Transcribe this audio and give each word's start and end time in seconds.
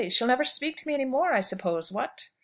She'll 0.09 0.25
never 0.27 0.43
speak 0.43 0.77
to 0.77 0.87
me 0.87 0.95
any 0.95 1.05
more, 1.05 1.31
I 1.31 1.41
suppose, 1.41 1.91
what?" 1.91 2.29